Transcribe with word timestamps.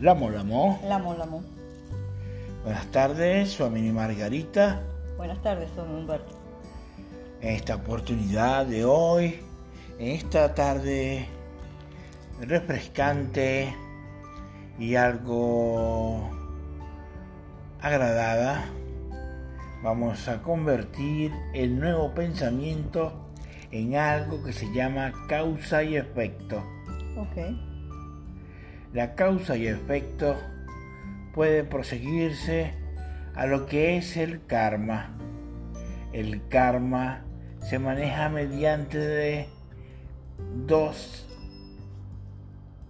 Lamo 0.00 0.30
Lamo. 0.30 0.80
Lamo 0.88 1.14
Lamo. 1.14 1.42
Buenas 2.64 2.86
tardes, 2.86 3.50
su 3.50 3.64
amiga 3.64 3.92
Margarita. 3.92 4.80
Buenas 5.18 5.42
tardes, 5.42 5.76
don 5.76 5.90
Humberto. 5.94 6.38
En 7.42 7.56
esta 7.56 7.74
oportunidad 7.74 8.64
de 8.64 8.86
hoy, 8.86 9.40
en 9.98 10.12
esta 10.12 10.54
tarde 10.54 11.26
refrescante 12.40 13.74
y 14.78 14.94
algo 14.94 16.30
agradada, 17.82 18.70
vamos 19.82 20.28
a 20.28 20.40
convertir 20.40 21.30
el 21.52 21.78
nuevo 21.78 22.14
pensamiento 22.14 23.12
en 23.70 23.96
algo 23.96 24.42
que 24.42 24.54
se 24.54 24.72
llama 24.72 25.12
causa 25.28 25.82
y 25.82 25.96
efecto. 25.96 26.62
Ok. 27.18 27.69
La 28.92 29.14
causa 29.14 29.56
y 29.56 29.68
efecto 29.68 30.36
puede 31.32 31.62
proseguirse 31.62 32.74
a 33.36 33.46
lo 33.46 33.66
que 33.66 33.96
es 33.96 34.16
el 34.16 34.44
karma. 34.46 35.10
El 36.12 36.46
karma 36.48 37.22
se 37.60 37.78
maneja 37.78 38.28
mediante 38.28 38.98
de 38.98 39.48
dos 40.66 41.28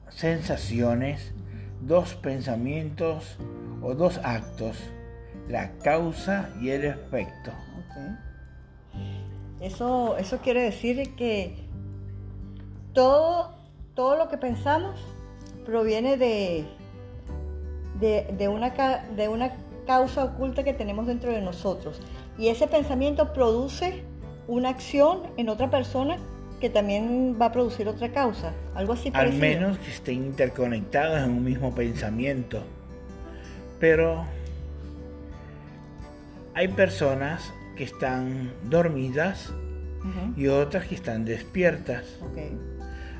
sensaciones, 0.08 1.34
dos 1.82 2.14
pensamientos 2.14 3.36
o 3.82 3.94
dos 3.94 4.18
actos, 4.24 4.78
la 5.48 5.72
causa 5.78 6.50
y 6.62 6.70
el 6.70 6.84
efecto. 6.84 7.52
Eso, 9.60 10.16
eso 10.16 10.38
quiere 10.38 10.62
decir 10.62 11.14
que 11.16 11.68
todo, 12.94 13.54
todo 13.94 14.16
lo 14.16 14.30
que 14.30 14.38
pensamos 14.38 14.98
proviene 15.64 16.16
de, 16.16 16.64
de, 18.00 18.48
una, 18.48 18.70
de 19.16 19.28
una 19.28 19.52
causa 19.86 20.24
oculta 20.24 20.64
que 20.64 20.72
tenemos 20.72 21.06
dentro 21.06 21.32
de 21.32 21.40
nosotros. 21.40 22.00
Y 22.38 22.48
ese 22.48 22.66
pensamiento 22.66 23.32
produce 23.32 24.02
una 24.46 24.70
acción 24.70 25.22
en 25.36 25.48
otra 25.48 25.70
persona 25.70 26.16
que 26.60 26.70
también 26.70 27.36
va 27.40 27.46
a 27.46 27.52
producir 27.52 27.88
otra 27.88 28.12
causa. 28.12 28.52
Algo 28.74 28.92
así 28.92 29.10
Al 29.14 29.32
menos 29.32 29.78
que 29.78 29.90
estén 29.90 30.24
interconectados 30.26 31.18
en 31.18 31.30
un 31.30 31.44
mismo 31.44 31.74
pensamiento. 31.74 32.62
Pero 33.78 34.26
hay 36.54 36.68
personas 36.68 37.52
que 37.76 37.84
están 37.84 38.52
dormidas 38.64 39.52
y 40.36 40.48
otras 40.48 40.86
que 40.86 40.94
están 40.94 41.24
despiertas. 41.24 42.04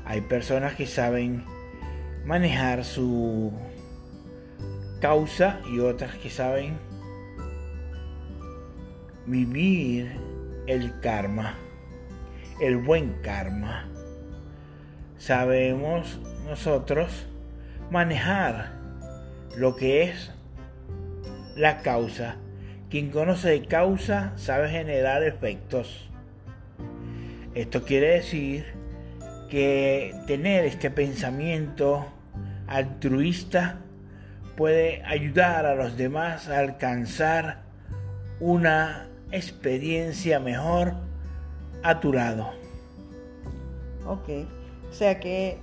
Hay 0.05 0.21
personas 0.21 0.75
que 0.75 0.85
saben 0.85 1.43
manejar 2.25 2.83
su 2.83 3.51
causa 4.99 5.59
y 5.71 5.79
otras 5.79 6.15
que 6.15 6.29
saben 6.29 6.77
vivir 9.25 10.11
el 10.67 10.99
karma, 10.99 11.55
el 12.59 12.77
buen 12.77 13.21
karma. 13.21 13.87
Sabemos 15.17 16.19
nosotros 16.45 17.27
manejar 17.89 18.71
lo 19.57 19.75
que 19.75 20.03
es 20.03 20.31
la 21.55 21.81
causa. 21.81 22.37
Quien 22.89 23.09
conoce 23.09 23.49
de 23.49 23.65
causa 23.65 24.33
sabe 24.37 24.69
generar 24.69 25.23
efectos. 25.23 26.09
Esto 27.53 27.83
quiere 27.83 28.09
decir 28.09 28.80
que 29.51 30.15
tener 30.27 30.63
este 30.63 30.89
pensamiento 30.89 32.05
altruista 32.67 33.79
puede 34.55 35.03
ayudar 35.03 35.65
a 35.65 35.75
los 35.75 35.97
demás 35.97 36.47
a 36.47 36.59
alcanzar 36.59 37.63
una 38.39 39.09
experiencia 39.33 40.39
mejor 40.39 40.93
a 41.83 41.99
tu 41.99 42.13
lado. 42.13 42.49
Ok, 44.07 44.29
o 44.89 44.93
sea 44.93 45.19
que 45.19 45.59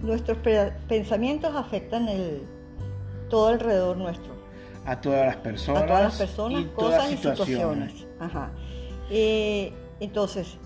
nuestros 0.00 0.38
pensamientos 0.88 1.54
afectan 1.54 2.08
el, 2.08 2.42
todo 3.28 3.46
alrededor 3.46 3.96
nuestro. 3.96 4.34
A 4.86 5.00
todas 5.00 5.24
las 5.24 5.36
personas. 5.36 5.84
A 5.84 5.86
todas 5.86 6.02
las 6.02 6.18
personas, 6.18 6.64
cosas 6.74 7.12
y 7.12 7.16
situaciones. 7.16 8.06
Ajá. 8.18 8.50
Eh, 9.08 9.72
entonces, 10.00 10.58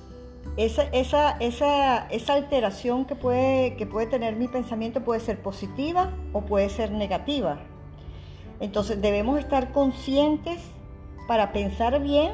esa, 0.57 0.85
esa, 0.93 1.37
esa, 1.39 2.07
esa 2.09 2.35
alteración 2.35 3.05
que 3.07 3.17
puede, 3.17 3.77
que 3.77 3.87
puede 3.87 4.07
tener 4.07 4.37
mi 4.37 4.49
pensamiento 4.49 5.03
puede 5.03 5.21
ser 5.21 5.43
positiva 5.43 6.11
o 6.33 6.43
puede 6.43 6.69
ser 6.69 6.93
negativa. 6.93 7.59
Entonces 8.61 9.03
debemos 9.03 9.39
estar 9.39 9.73
conscientes 9.73 10.61
para 11.27 11.53
pensar 11.53 12.01
bien, 12.01 12.33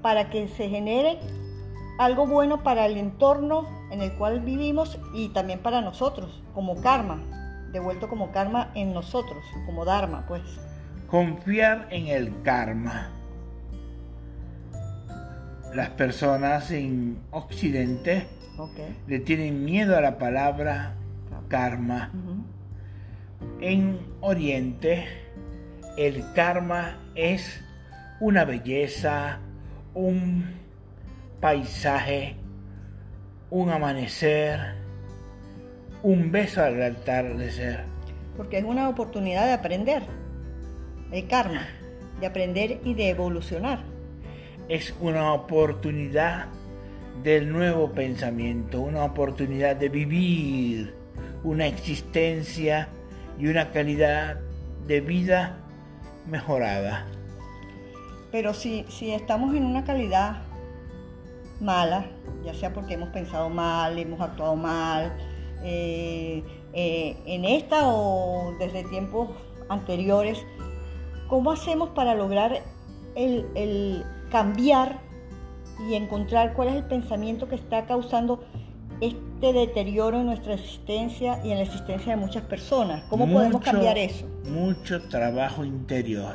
para 0.00 0.30
que 0.30 0.48
se 0.48 0.68
genere 0.68 1.18
algo 1.98 2.26
bueno 2.26 2.62
para 2.62 2.86
el 2.86 2.96
entorno 2.96 3.68
en 3.90 4.02
el 4.02 4.12
cual 4.14 4.40
vivimos 4.40 4.98
y 5.14 5.28
también 5.28 5.60
para 5.60 5.80
nosotros, 5.80 6.42
como 6.54 6.80
karma, 6.80 7.22
devuelto 7.72 8.08
como 8.08 8.32
karma 8.32 8.70
en 8.74 8.92
nosotros, 8.92 9.44
como 9.66 9.84
dharma, 9.84 10.24
pues. 10.26 10.42
Confiar 11.08 11.86
en 11.90 12.08
el 12.08 12.42
karma 12.42 13.10
las 15.74 15.90
personas 15.90 16.70
en 16.70 17.18
Occidente 17.32 18.26
le 19.08 19.18
tienen 19.18 19.64
miedo 19.64 19.96
a 19.96 20.00
la 20.00 20.18
palabra 20.18 20.94
karma. 21.48 22.12
En 23.60 23.98
Oriente, 24.20 25.06
el 25.96 26.24
karma 26.34 26.98
es 27.14 27.62
una 28.20 28.44
belleza, 28.44 29.40
un 29.94 30.44
paisaje, 31.40 32.36
un 33.50 33.70
amanecer, 33.70 34.76
un 36.02 36.30
beso 36.30 36.62
al 36.62 36.80
atardecer. 36.82 37.84
Porque 38.36 38.58
es 38.58 38.64
una 38.64 38.88
oportunidad 38.88 39.46
de 39.46 39.52
aprender, 39.52 40.02
el 41.10 41.26
karma, 41.26 41.66
de 42.20 42.26
aprender 42.26 42.80
y 42.84 42.94
de 42.94 43.10
evolucionar 43.10 43.93
es 44.68 44.94
una 45.00 45.32
oportunidad 45.32 46.46
del 47.22 47.52
nuevo 47.52 47.92
pensamiento, 47.92 48.80
una 48.80 49.04
oportunidad 49.04 49.76
de 49.76 49.88
vivir 49.88 50.94
una 51.42 51.66
existencia 51.66 52.88
y 53.38 53.46
una 53.46 53.70
calidad 53.70 54.40
de 54.86 55.00
vida 55.00 55.58
mejorada. 56.26 57.06
Pero 58.32 58.54
si, 58.54 58.84
si 58.88 59.12
estamos 59.12 59.54
en 59.54 59.64
una 59.64 59.84
calidad 59.84 60.42
mala, 61.60 62.06
ya 62.44 62.54
sea 62.54 62.72
porque 62.72 62.94
hemos 62.94 63.10
pensado 63.10 63.48
mal, 63.48 63.98
hemos 63.98 64.20
actuado 64.20 64.56
mal, 64.56 65.16
eh, 65.62 66.42
eh, 66.72 67.16
en 67.26 67.44
esta 67.44 67.88
o 67.88 68.54
desde 68.58 68.84
tiempos 68.84 69.30
anteriores, 69.68 70.44
¿cómo 71.28 71.52
hacemos 71.52 71.90
para 71.90 72.14
lograr 72.14 72.60
el, 73.14 74.04
cambiar 74.34 74.98
y 75.88 75.94
encontrar 75.94 76.54
cuál 76.54 76.66
es 76.66 76.74
el 76.74 76.82
pensamiento 76.82 77.48
que 77.48 77.54
está 77.54 77.86
causando 77.86 78.44
este 79.00 79.52
deterioro 79.52 80.18
en 80.18 80.26
nuestra 80.26 80.54
existencia 80.54 81.38
y 81.44 81.52
en 81.52 81.58
la 81.58 81.62
existencia 81.62 82.16
de 82.16 82.20
muchas 82.20 82.42
personas. 82.42 83.04
¿Cómo 83.08 83.30
podemos 83.32 83.62
cambiar 83.62 83.96
eso? 83.96 84.26
Mucho 84.50 85.00
trabajo 85.08 85.64
interior. 85.64 86.34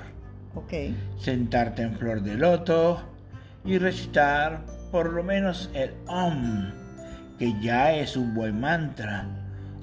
Ok. 0.55 0.95
Sentarte 1.19 1.81
en 1.81 1.97
flor 1.97 2.21
de 2.21 2.35
loto 2.35 3.01
y 3.65 3.77
recitar 3.77 4.61
por 4.93 5.11
lo 5.11 5.21
menos 5.21 5.69
el 5.73 5.93
OM, 6.07 6.71
que 7.37 7.53
ya 7.61 7.93
es 7.93 8.15
un 8.15 8.33
buen 8.33 8.61
mantra. 8.61 9.27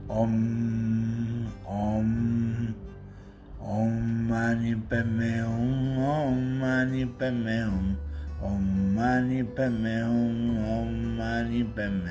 OM, 0.08 1.48
OM, 1.66 2.74
OM 3.60 4.28
Mani 4.28 4.74
Padme 4.74 5.42
OM 5.42 6.60
Mani 6.60 7.04
Padme 7.04 8.05
Om 8.42 8.94
Mani 8.94 9.42
Padme 9.44 10.04
Om 10.04 11.16
Mani 11.16 11.64
Padme 11.64 12.10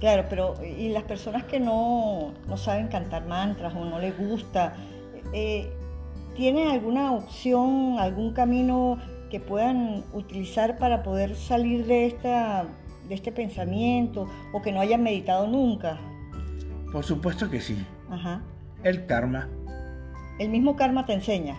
Claro, 0.00 0.24
pero 0.30 0.54
y 0.64 0.88
las 0.88 1.02
personas 1.02 1.44
que 1.44 1.60
no, 1.60 2.32
no 2.48 2.56
saben 2.56 2.88
cantar 2.88 3.26
mantras 3.26 3.74
o 3.74 3.84
no 3.84 3.98
les 3.98 4.16
gusta, 4.16 4.74
eh, 5.34 5.70
¿tienen 6.34 6.68
alguna 6.68 7.12
opción, 7.12 7.98
algún 7.98 8.32
camino 8.32 8.96
que 9.30 9.40
puedan 9.40 10.02
utilizar 10.14 10.78
para 10.78 11.02
poder 11.02 11.36
salir 11.36 11.84
de, 11.84 12.06
esta, 12.06 12.64
de 13.10 13.14
este 13.14 13.30
pensamiento 13.30 14.26
o 14.54 14.62
que 14.62 14.72
no 14.72 14.80
hayan 14.80 15.02
meditado 15.02 15.46
nunca? 15.46 15.98
Por 16.90 17.04
supuesto 17.04 17.50
que 17.50 17.60
sí. 17.60 17.84
Ajá. 18.08 18.40
El 18.82 19.04
karma. 19.04 19.50
El 20.38 20.48
mismo 20.48 20.76
karma 20.76 21.04
te 21.04 21.12
enseña 21.12 21.56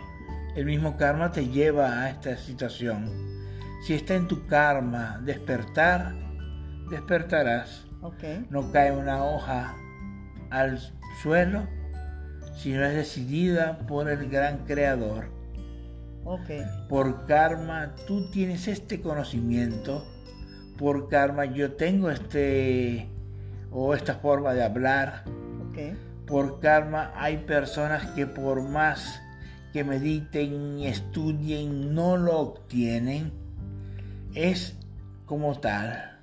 el 0.56 0.66
mismo 0.66 0.98
karma 0.98 1.32
te 1.32 1.48
lleva 1.48 2.02
a 2.02 2.10
esta 2.10 2.38
situación. 2.38 3.10
Si 3.86 3.94
está 3.94 4.16
en 4.16 4.28
tu 4.28 4.46
karma 4.48 5.20
despertar, 5.24 6.14
despertarás. 6.90 7.86
No 8.50 8.72
cae 8.72 8.92
una 8.92 9.24
hoja 9.24 9.76
al 10.50 10.80
suelo 11.22 11.68
sino 12.62 12.86
es 12.86 12.94
decidida 12.94 13.80
por 13.88 14.10
el 14.10 14.30
gran 14.30 14.66
creador. 14.66 15.26
Por 16.88 17.26
karma 17.26 17.96
tú 18.06 18.30
tienes 18.30 18.68
este 18.68 19.02
conocimiento, 19.02 20.06
por 20.78 21.10
karma 21.10 21.46
yo 21.46 21.74
tengo 21.74 22.12
este 22.12 23.10
o 23.72 23.96
esta 23.96 24.16
forma 24.16 24.54
de 24.54 24.64
hablar. 24.64 25.24
Por 26.28 26.60
karma 26.60 27.12
hay 27.16 27.38
personas 27.38 28.06
que 28.12 28.28
por 28.28 28.62
más 28.62 29.20
que 29.74 29.84
mediten 29.84 30.80
y 30.80 30.88
estudien 30.88 31.94
no 31.96 32.18
lo 32.18 32.40
obtienen. 32.40 33.32
Es 34.34 34.76
como 35.26 35.60
tal. 35.60 36.20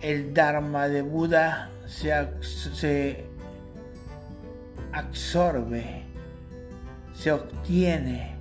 El 0.00 0.34
Dharma 0.34 0.88
de 0.88 1.02
Buda 1.02 1.70
se, 1.86 2.12
se 2.40 3.24
absorbe, 4.92 6.02
se 7.14 7.32
obtiene 7.32 8.36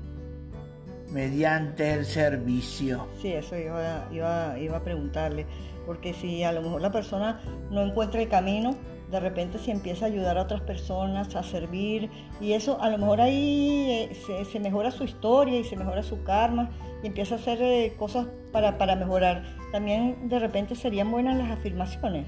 mediante 1.12 1.94
el 1.94 2.06
servicio. 2.06 3.08
Sí, 3.22 3.32
eso 3.32 3.58
iba, 3.58 4.08
iba, 4.12 4.60
iba 4.60 4.78
a 4.78 4.84
preguntarle, 4.84 5.46
porque 5.86 6.14
si 6.14 6.44
a 6.44 6.52
lo 6.52 6.62
mejor 6.62 6.82
la 6.82 6.92
persona 6.92 7.42
no 7.72 7.82
encuentra 7.82 8.22
el 8.22 8.28
camino, 8.28 8.76
de 9.12 9.19
repente 9.19 9.60
si 9.60 9.72
empieza 9.72 10.06
a 10.06 10.07
ayudar 10.07 10.38
a 10.38 10.42
otras 10.42 10.62
personas, 10.62 11.36
a 11.36 11.44
servir, 11.44 12.10
y 12.42 12.54
eso 12.54 12.81
a 12.81 12.90
lo 12.90 12.98
mejor 12.98 13.22
ahí 13.22 14.10
eh, 14.12 14.46
se, 14.52 14.60
mejora 14.60 14.92
su 14.92 15.04
historia 15.04 15.60
y 15.60 15.63
se 15.63 15.75
mejora 15.75 16.04
su 16.04 16.24
karma 16.24 16.72
y 17.04 17.07
empieza 17.07 17.36
a 17.36 17.38
hacer 17.38 17.62
eh, 17.62 17.94
cosas 17.98 18.28
para, 18.52 18.78
para, 18.78 18.96
mejorar. 18.96 19.44
También 19.72 20.30
de 20.30 20.40
repente 20.40 20.75
serían 20.75 21.12
buenas 21.12 21.38
las 21.38 21.52
afirmaciones, 21.52 22.28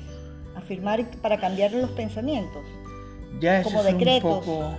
afirmar 0.55 1.03
para 1.21 1.37
cambiar 1.39 1.71
los 1.73 1.91
pensamientos. 1.91 2.63
Ya 3.39 3.63
como 3.63 3.81
es 3.81 3.93
un 3.93 4.21
poco 4.21 4.73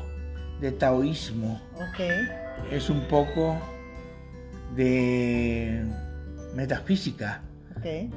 de 0.61 0.73
taoísmo. 0.73 1.61
Es 2.71 2.91
un 2.91 3.01
poco 3.03 3.57
de 4.75 5.85
metafísica. 6.55 7.43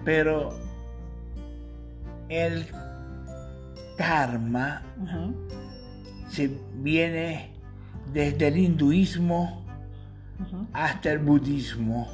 Pero 0.04 0.56
el 2.30 2.66
karma 3.98 4.84
se 6.30 6.50
viene 6.76 7.52
desde 8.14 8.48
el 8.48 8.58
hinduismo 8.58 9.66
hasta 10.74 11.12
el 11.12 11.20
budismo 11.20 12.08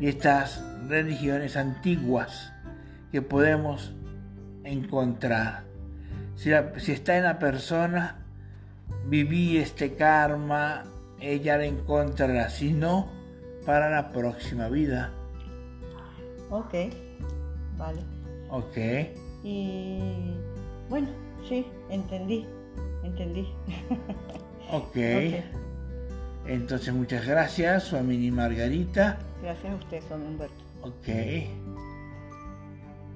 y 0.00 0.08
estas 0.08 0.62
religiones 0.88 1.56
antiguas 1.56 2.52
que 3.12 3.22
podemos 3.22 3.94
encontrar. 4.64 5.64
Si, 6.36 6.50
está 6.90 7.16
en 7.16 7.24
la 7.24 7.38
persona, 7.38 8.16
viví 9.06 9.58
este 9.58 9.94
karma, 9.94 10.82
ella 11.20 11.58
la 11.58 11.66
encontrará, 11.66 12.50
si 12.50 12.72
no, 12.72 13.08
para 13.64 13.88
la 13.90 14.10
próxima 14.10 14.68
vida. 14.68 15.12
Ok, 16.50 16.74
vale. 17.78 18.02
Ok. 18.50 18.76
Y 19.44 20.34
bueno, 20.88 21.08
sí, 21.48 21.66
entendí, 21.90 22.46
entendí. 23.02 23.48
ok. 24.72 24.96
Entonces, 26.46 26.92
muchas 26.92 27.26
gracias, 27.26 27.84
su 27.84 27.96
y 27.96 28.30
Margarita. 28.30 29.18
Gracias 29.42 29.72
a 29.72 29.76
usted, 29.76 30.02
Swami 30.06 30.26
Humberto. 30.26 30.54
Ok. 30.82 31.08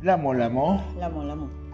La 0.02 0.16
mo, 0.16 0.32
la 0.32 0.48
mo. 0.48 0.82
La 0.98 1.08
mo, 1.10 1.24
la 1.24 1.34
mo. 1.34 1.67